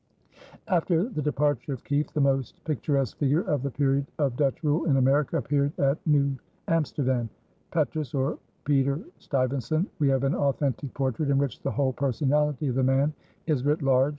[0.67, 4.85] After the departure of Kieft the most picturesque figure of the period of Dutch rule
[4.85, 7.29] in America appeared at New Amsterdam,
[7.69, 9.87] Petrus or Pieter Stuyvesant.
[9.99, 13.13] We have an authentic portrait in which the whole personality of the man
[13.45, 14.09] is writ large.